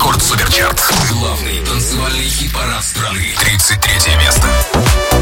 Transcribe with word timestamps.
Рекорд 0.00 0.22
Суперчарт. 0.22 0.80
Главный 1.10 1.62
танцевальный 1.62 2.24
хит-парад 2.24 2.82
страны. 2.82 3.34
33 3.38 4.16
место. 4.16 5.19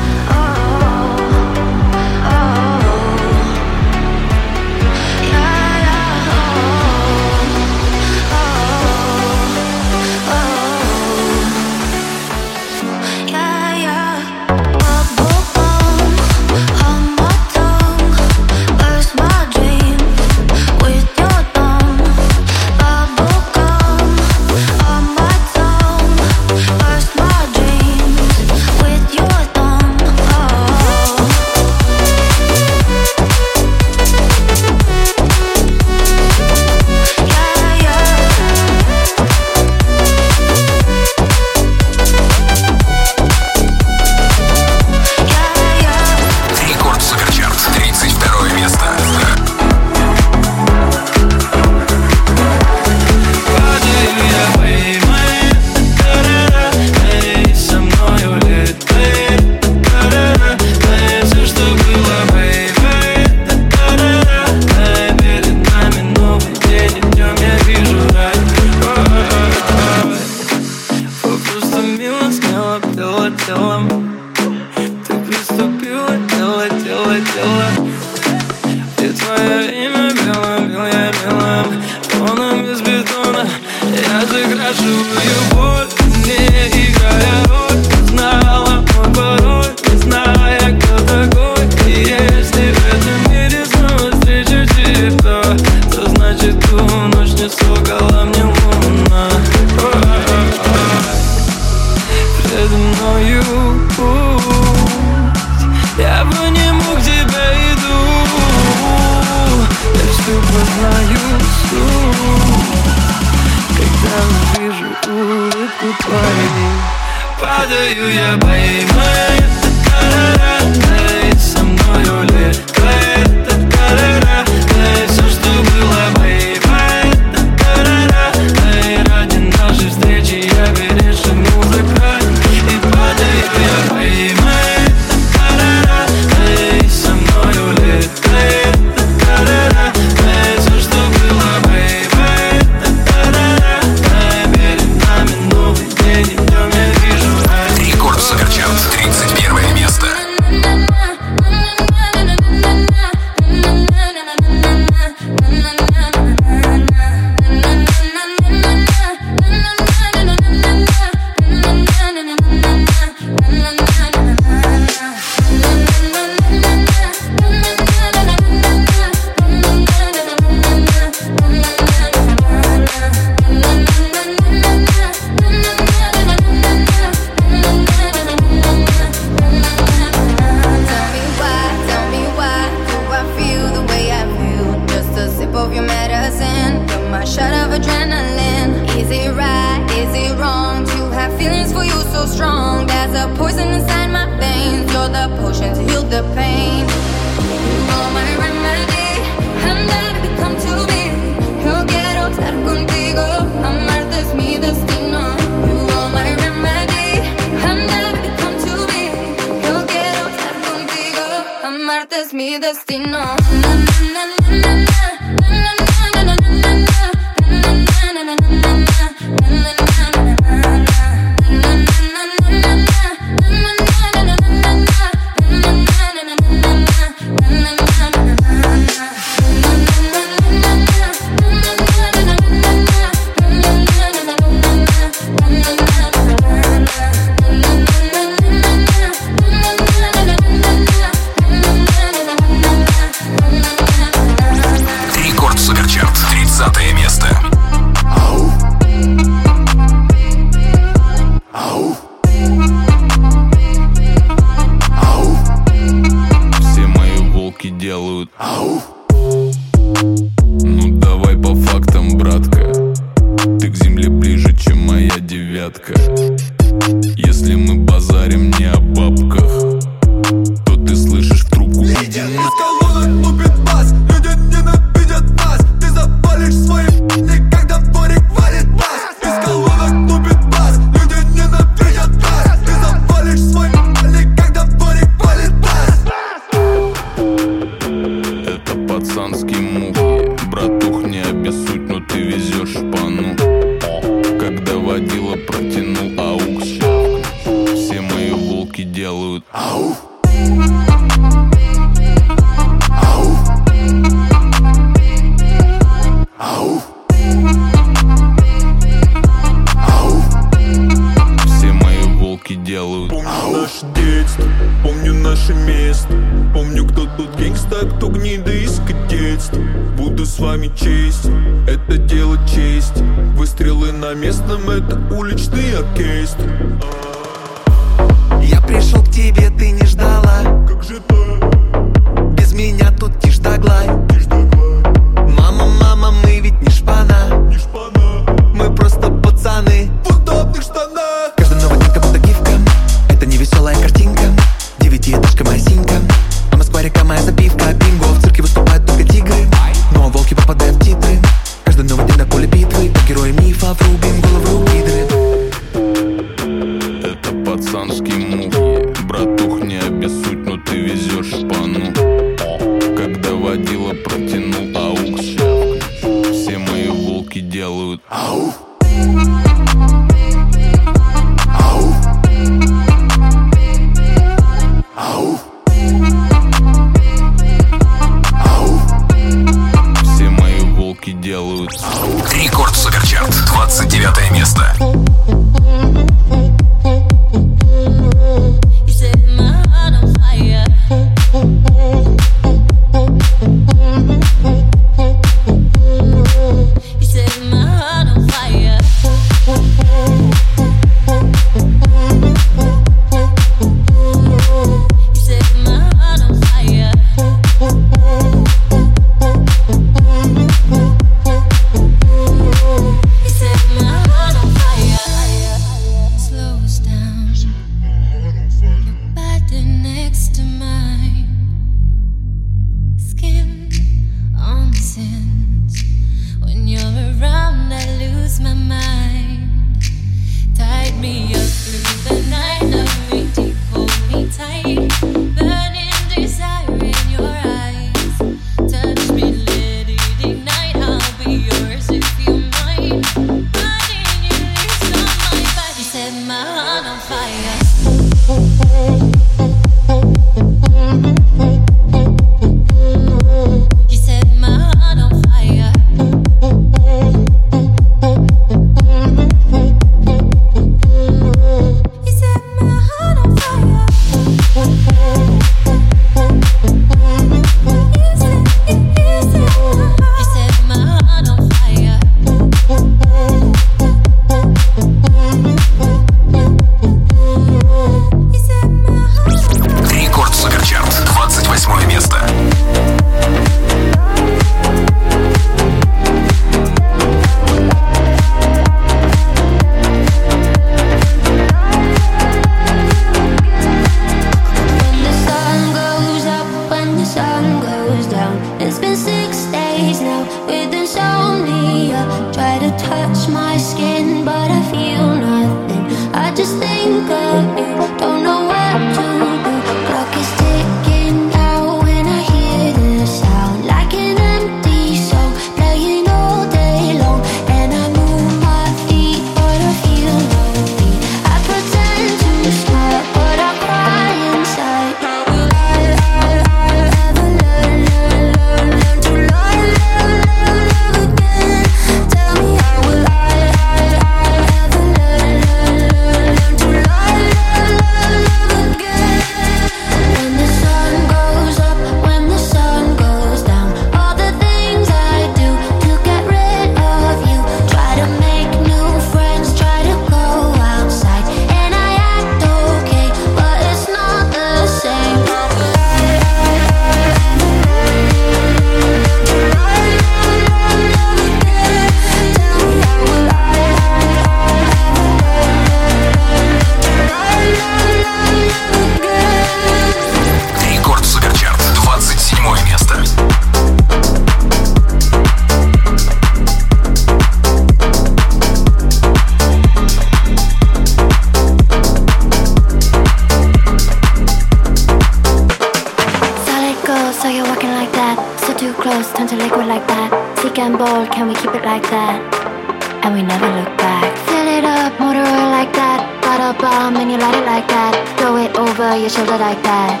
and 593.04 593.12
we 593.14 593.22
never 593.22 593.46
look 593.46 593.76
back. 593.76 594.16
Fill 594.26 594.48
it 594.48 594.64
up, 594.64 594.98
motor 594.98 595.20
oil 595.20 595.50
like 595.52 595.72
that. 595.74 596.00
Bottle 596.22 596.54
bomb 596.60 596.96
and 596.96 597.10
you 597.12 597.18
light 597.18 597.36
it 597.36 597.44
like 597.44 597.68
that. 597.68 597.92
Throw 598.16 598.36
it 598.36 598.56
over 598.56 598.96
your 598.96 599.10
shoulder 599.10 599.36
like 599.36 599.62
that, 599.62 600.00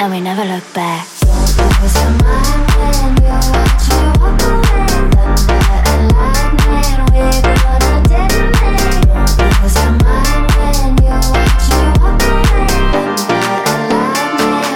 and 0.00 0.10
we 0.10 0.20
never 0.20 0.44
look 0.44 0.66
back. 0.74 1.06
Lose 1.80 1.94
your 1.94 2.10
mind 2.18 2.66
when 2.74 3.14
you're 3.22 3.38
walk 4.18 4.42
away. 4.50 4.98
Thunder 5.14 5.62
and 5.94 6.10
lightning, 6.18 7.06
we 7.14 7.22
gonna 7.46 8.02
detonate. 8.10 9.06
Lose 9.62 9.78
your 9.78 9.94
mind 10.02 10.50
when 10.58 10.98
you're 11.06 11.22
walk 11.30 11.62
away. 12.02 12.66
Thunder 12.98 13.46
and 13.70 13.82
lightning, 13.94 14.66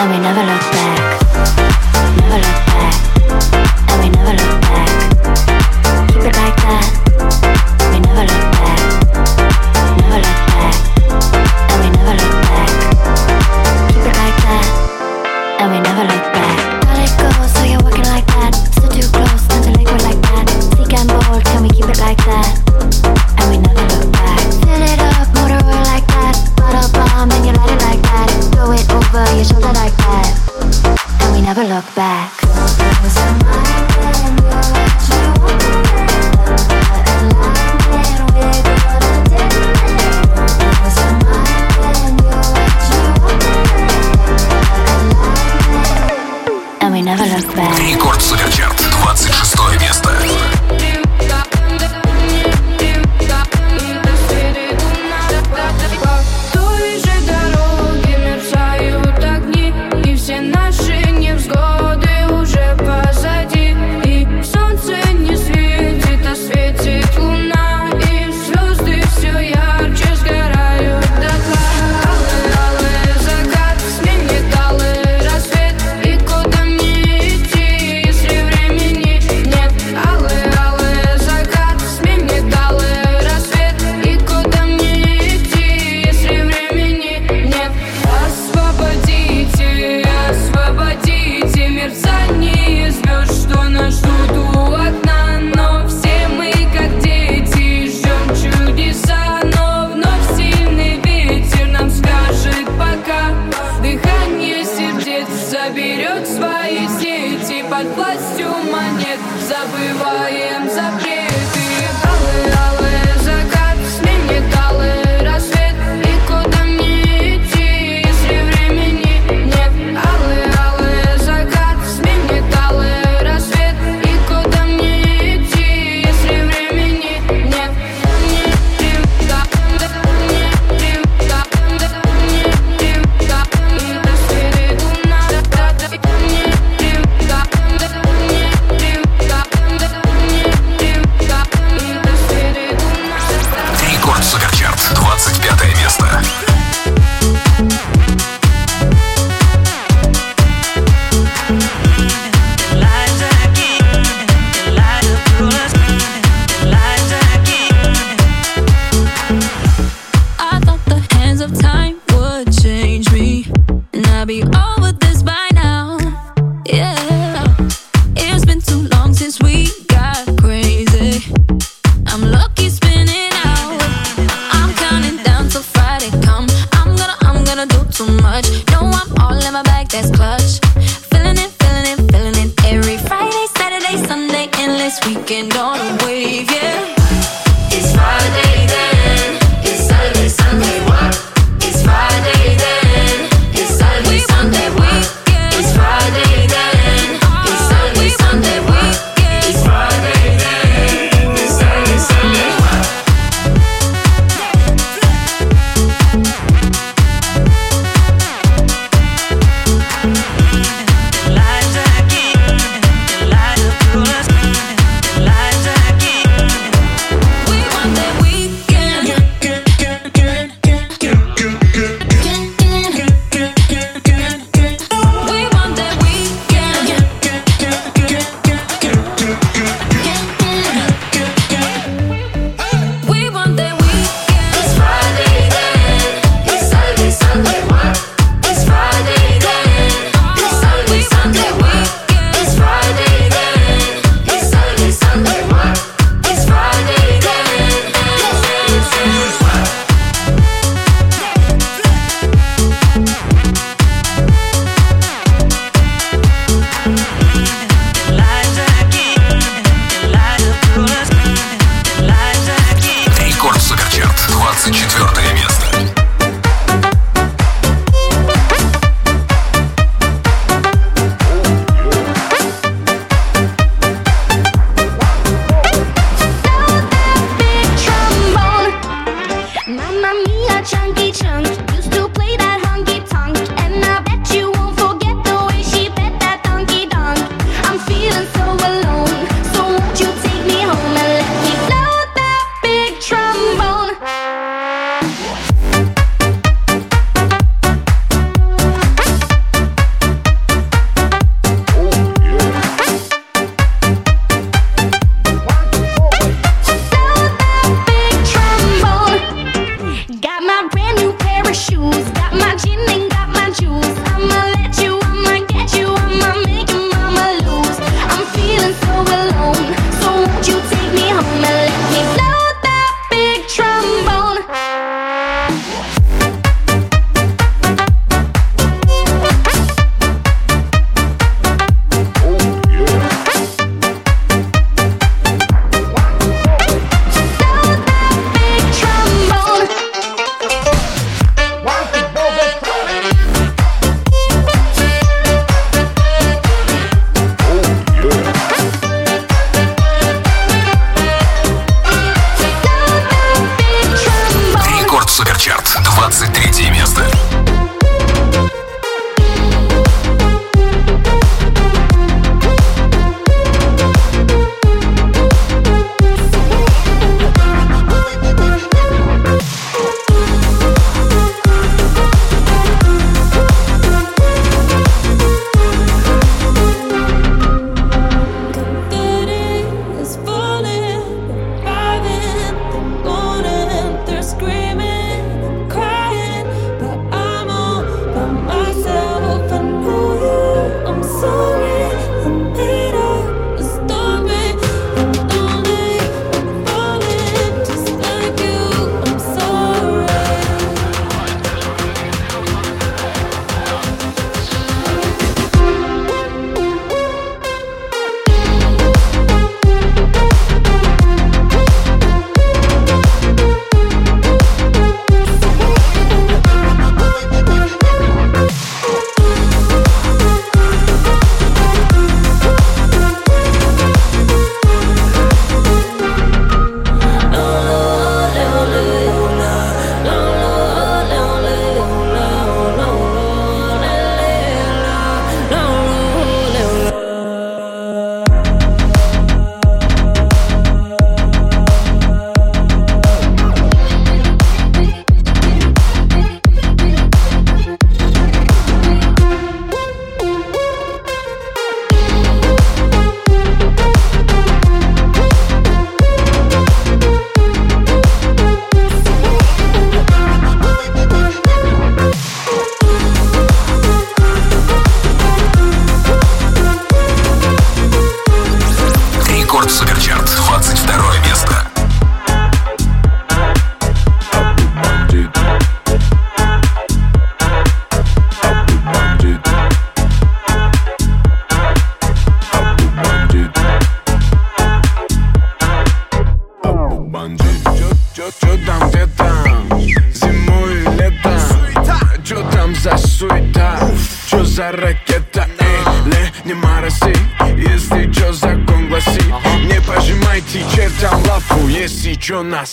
and 0.00 0.06
we 0.08 0.16
never 0.24 0.40
look 0.40 0.64
back. 0.72 1.05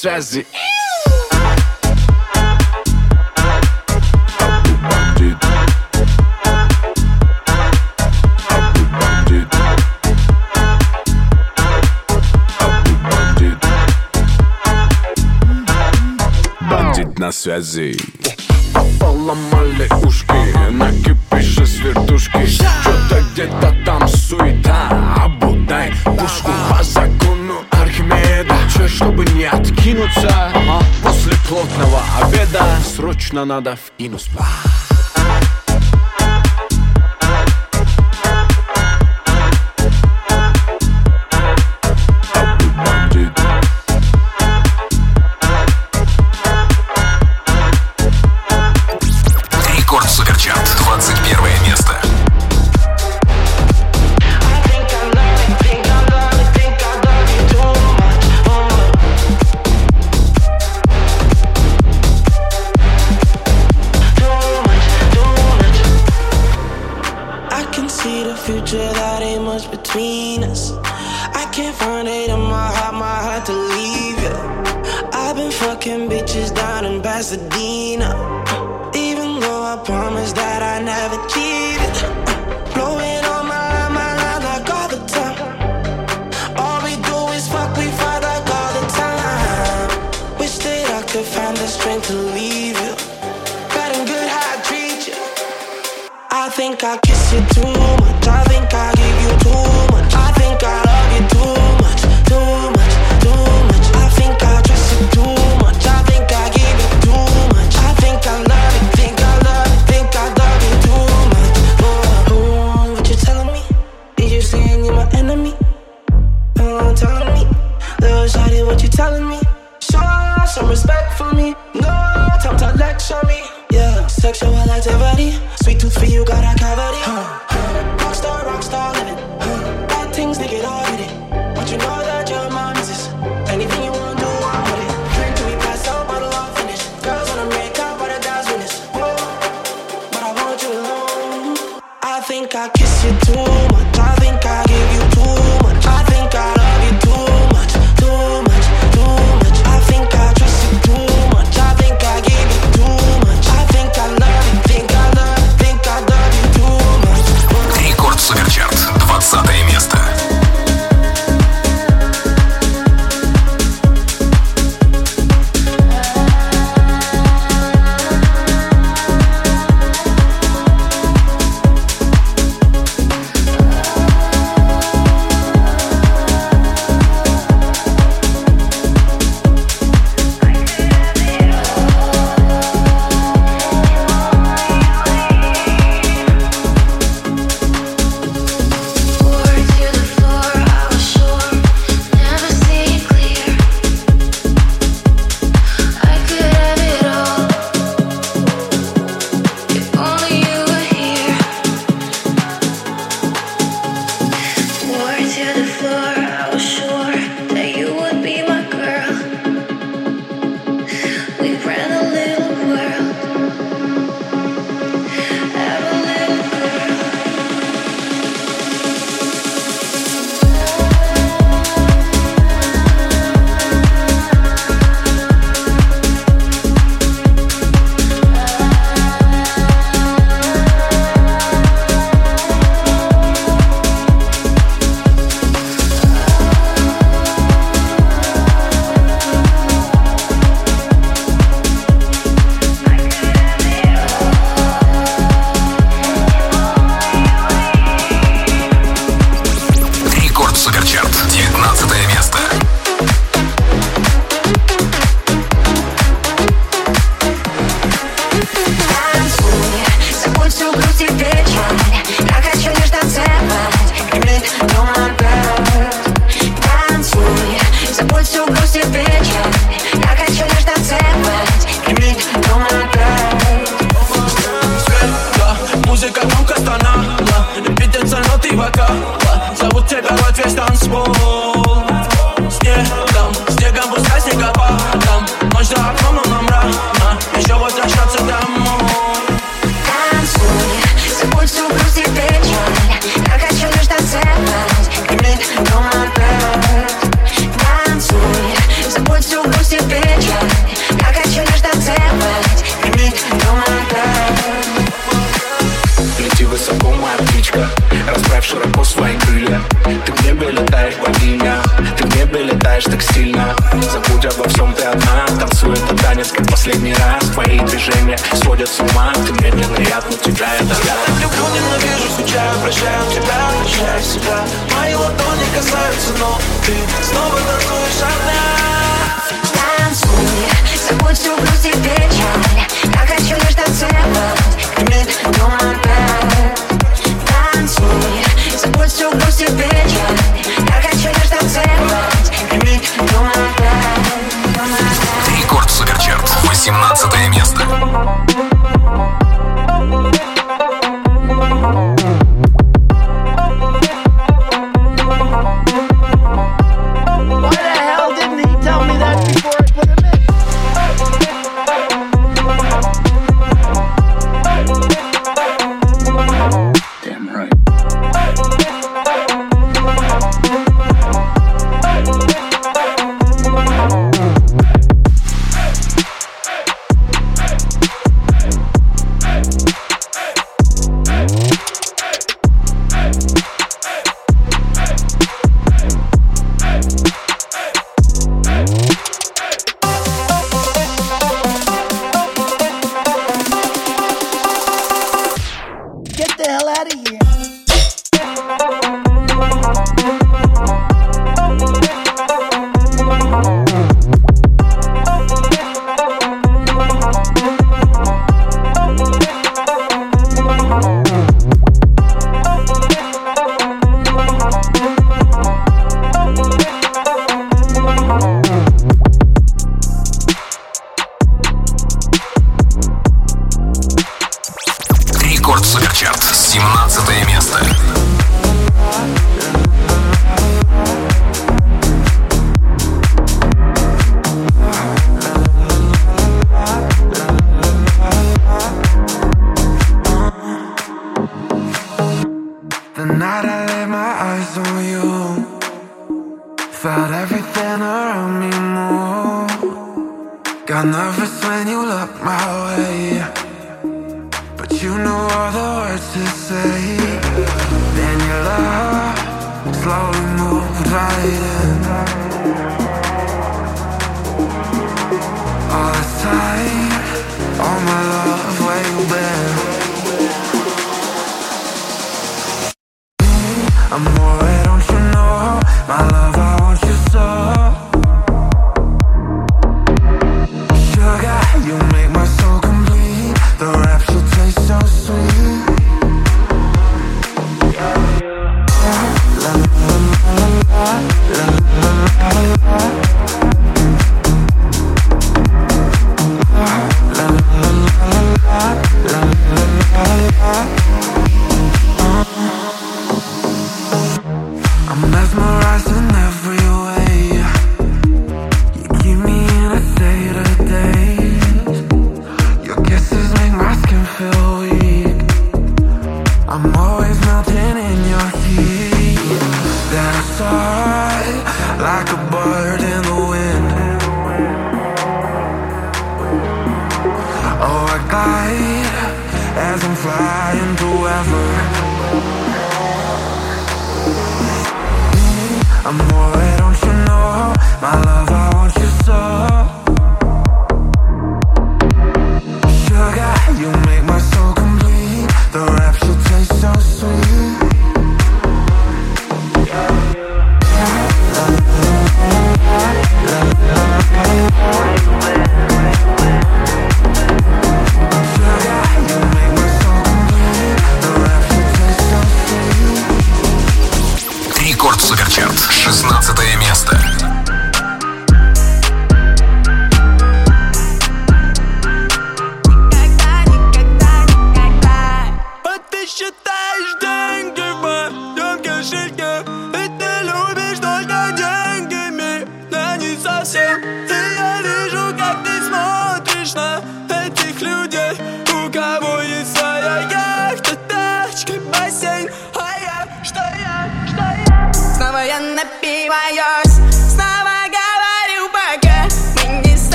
связи 0.00 0.46
Бандит 16.60 17.18
на 17.18 17.32
связи 17.32 17.96
Не 29.85 29.91
откинуться 29.91 30.27
ага. 30.53 30.83
После 31.03 31.33
плотного 31.47 32.01
обеда 32.21 32.65
Срочно 32.95 33.45
надо 33.45 33.75
в 33.75 33.97
кино 33.97 34.17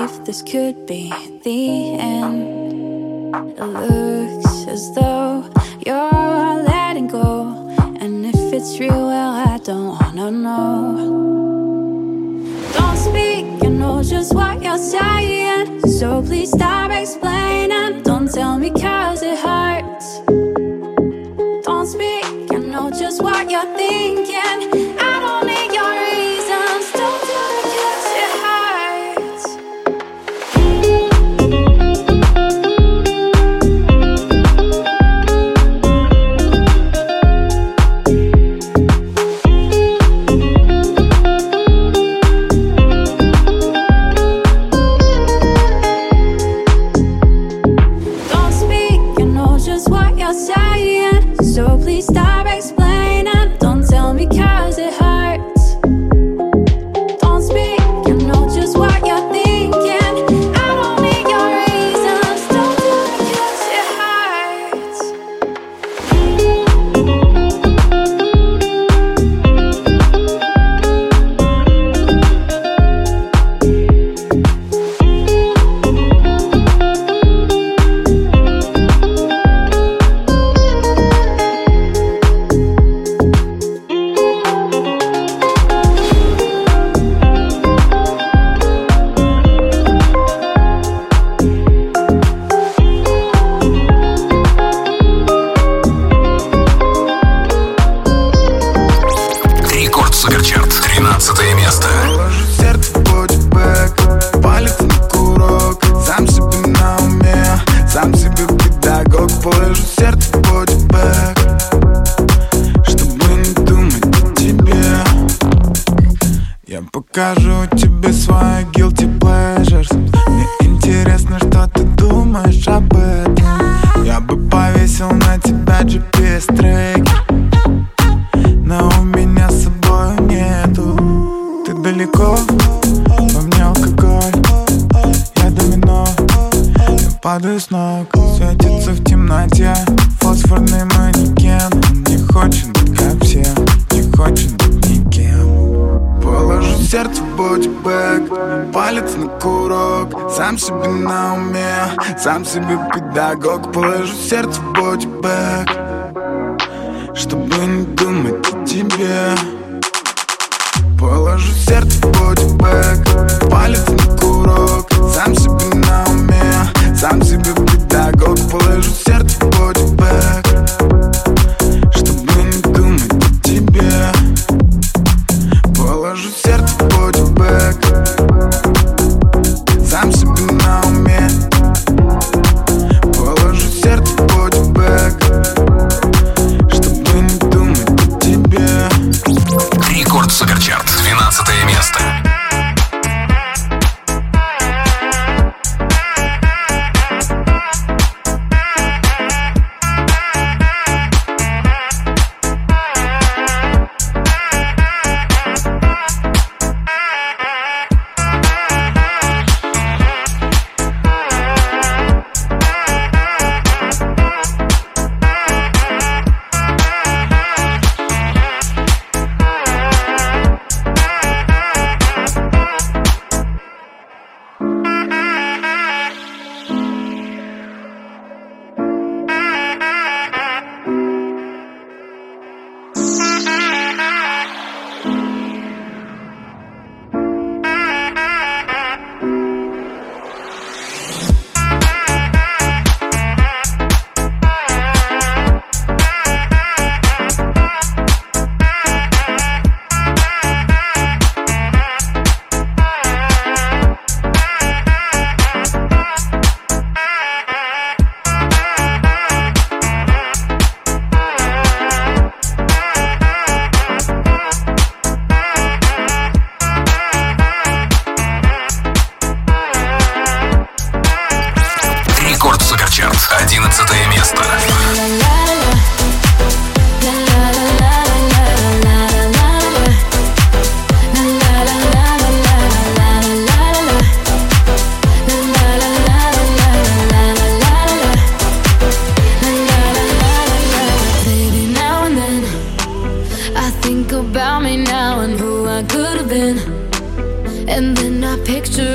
believe 0.00 0.24
this 0.24 0.42
could 0.42 0.86
be 0.86 1.10
the 1.44 1.94
end. 1.98 3.34
It 3.34 3.64
looks 3.64 4.66
as 4.66 4.94
though 4.94 5.44
you're 5.86 6.62
letting 6.64 7.08
go. 7.08 7.68
And 8.00 8.24
if 8.24 8.52
it's 8.52 8.78
real, 8.78 9.06
well, 9.08 9.32
I 9.32 9.58
don't 9.58 9.98
wanna 10.00 10.30
know. 10.30 10.96
Don't 12.72 12.96
speak, 12.96 13.62
you 13.62 13.70
know 13.70 14.02
just 14.02 14.34
what 14.34 14.62
you're 14.62 14.78
saying. 14.78 15.80
So 15.98 16.22
please 16.22 16.50
stop 16.50 16.90
explaining. 16.90 18.02
Don't 18.02 18.30
tell 18.32 18.58
me 18.58 18.70
cause 18.70 19.22
it 19.22 19.38
hurts. 19.38 20.20
Don't 21.66 21.86
speak, 21.86 22.24
you 22.52 22.60
know 22.72 22.90
just 22.90 23.22
what 23.22 23.50
you're 23.50 23.70
thinking. 23.76 24.89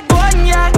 back 0.00 0.12
one, 0.12 0.46
yeah. 0.46 0.73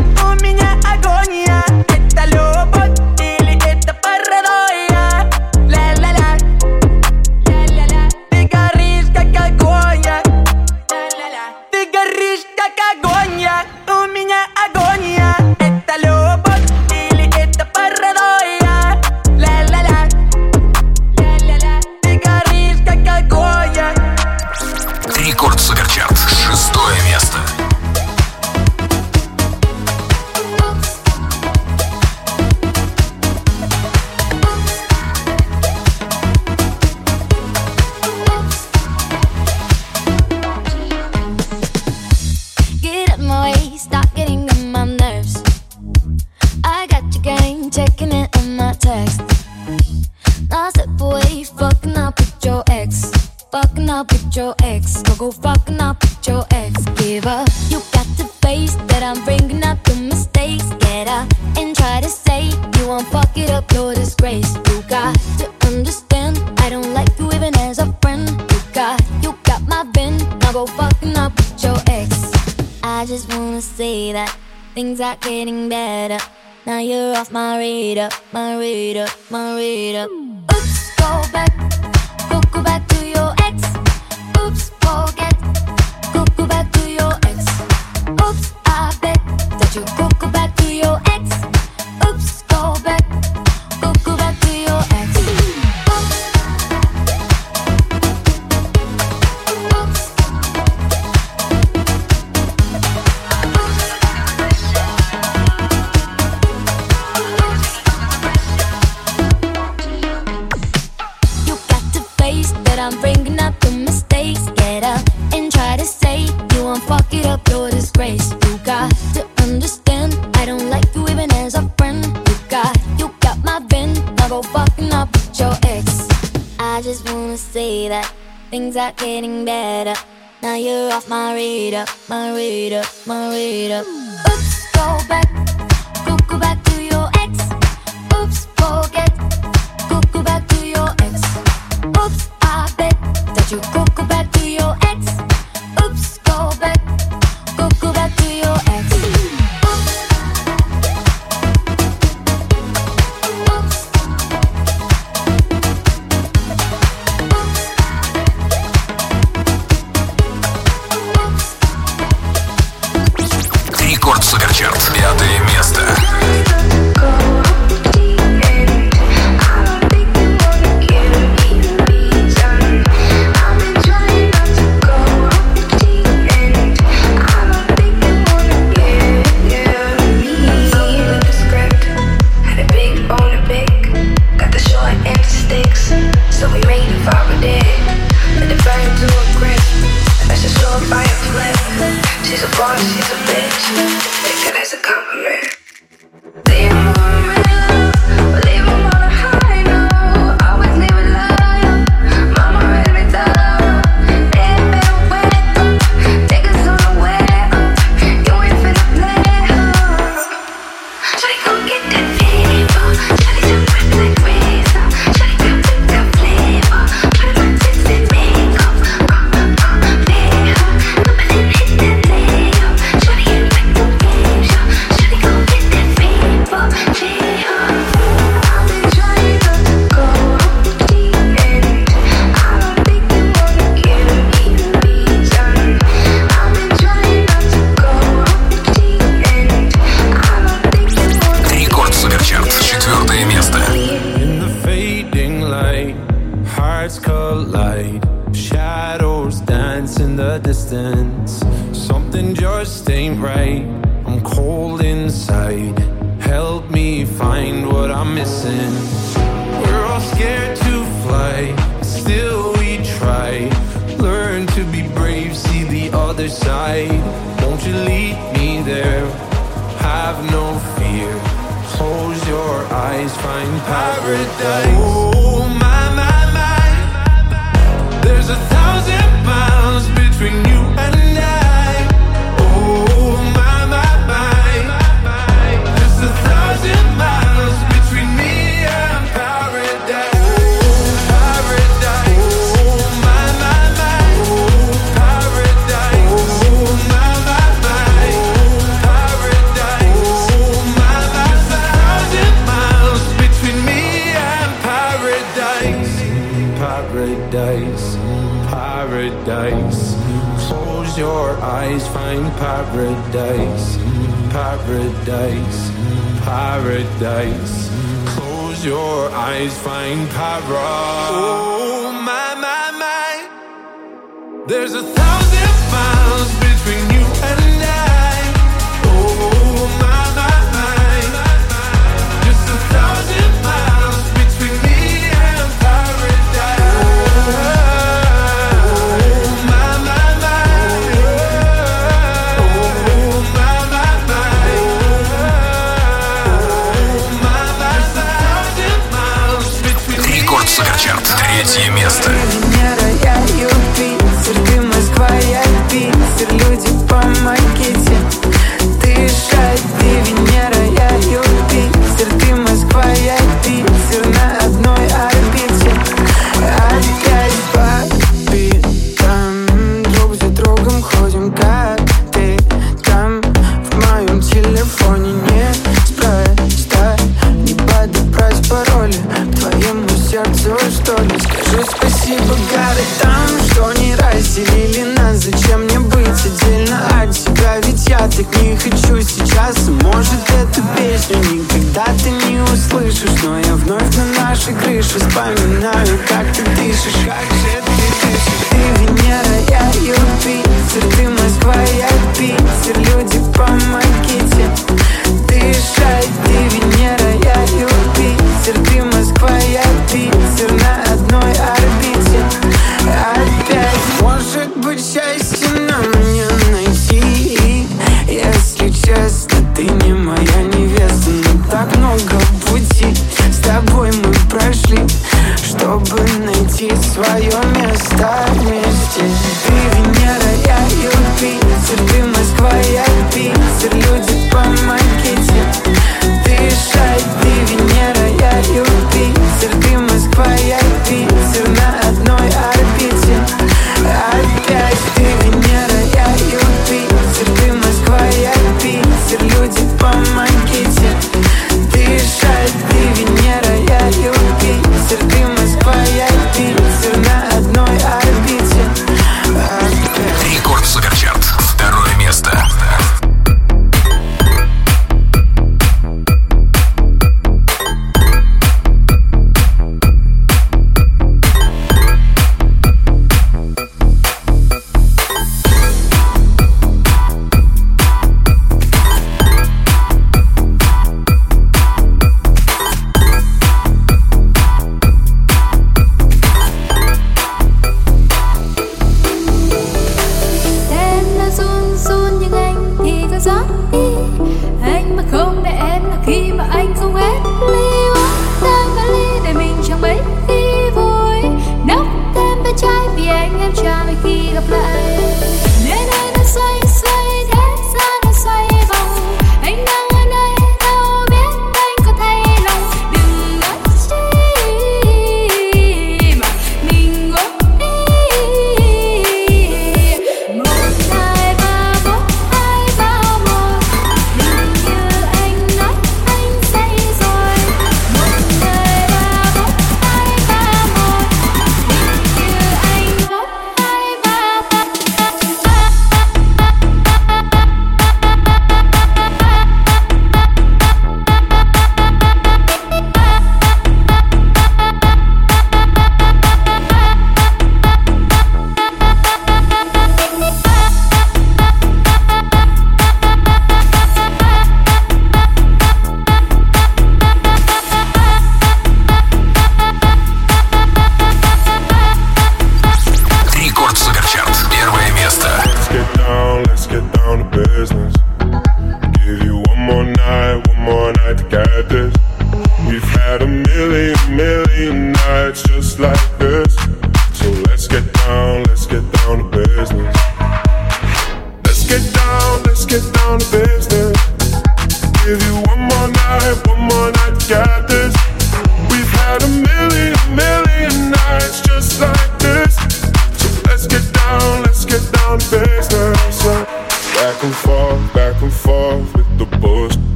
start 128.86 128.98
getting 128.98 129.44
better. 129.44 129.94
Now 130.42 130.54
you're 130.54 130.92
off 130.92 131.08
my 131.08 131.34
radar, 131.34 131.86
my 132.08 132.32
radar, 132.32 132.84
my 133.04 133.30
radar. 133.30 134.05